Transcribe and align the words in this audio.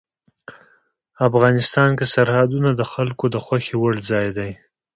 افغانستان 1.27 1.89
کې 1.97 2.05
سرحدونه 2.15 2.69
د 2.75 2.81
خلکو 2.91 3.25
د 3.33 3.37
خوښې 3.45 3.75
وړ 3.81 3.93
ځای 4.09 4.27
دی. 4.37 4.51